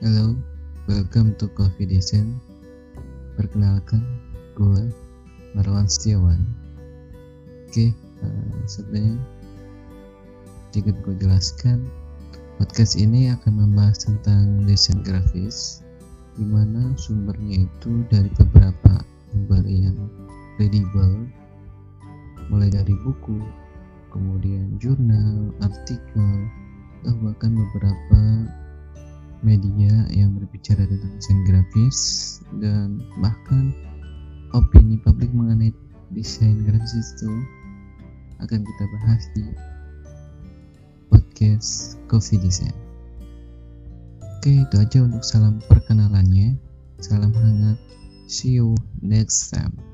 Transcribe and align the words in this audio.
Halo, 0.00 0.32
welcome 0.88 1.36
to 1.36 1.44
Coffee 1.52 1.84
Design. 1.84 2.40
Perkenalkan, 3.36 4.00
gue 4.56 4.88
Marwan 5.52 5.92
Setiawan. 5.92 6.40
Oke, 7.68 7.92
uh, 8.24 8.48
sebenarnya 8.64 9.20
sedikit 10.72 10.96
gue 11.04 11.20
jelaskan, 11.20 11.84
podcast 12.56 12.96
ini 12.96 13.28
akan 13.28 13.60
membahas 13.60 14.08
tentang 14.08 14.64
desain 14.64 15.04
grafis, 15.04 15.84
di 16.32 16.48
mana 16.48 16.96
sumbernya 16.96 17.68
itu 17.68 18.00
dari 18.08 18.32
beberapa 18.40 19.04
sumber 19.28 19.60
yang 19.68 20.00
credible, 20.56 21.28
mulai 22.48 22.72
dari 22.72 22.96
buku, 23.04 23.36
kemudian 24.08 24.80
jurnal, 24.80 25.52
artikel, 25.60 26.48
atau 27.04 27.20
bahkan 27.20 27.52
beberapa 27.52 28.48
media 29.40 30.06
yang 30.12 30.36
berbicara 30.36 30.84
tentang 30.84 31.12
desain 31.16 31.40
grafis 31.48 31.98
dan 32.60 33.00
bahkan 33.20 33.72
opini 34.52 35.00
publik 35.00 35.32
mengenai 35.32 35.72
desain 36.12 36.66
grafis 36.66 37.16
itu 37.16 37.32
akan 38.40 38.60
kita 38.64 38.84
bahas 38.98 39.22
di 39.36 39.44
podcast 41.12 42.00
Coffee 42.08 42.40
Design. 42.40 42.74
Oke, 44.40 44.64
itu 44.64 44.76
aja 44.80 45.04
untuk 45.04 45.20
salam 45.20 45.60
perkenalannya. 45.68 46.56
Salam 47.00 47.32
hangat. 47.36 47.76
See 48.24 48.56
you 48.56 48.72
next 49.04 49.52
time. 49.52 49.89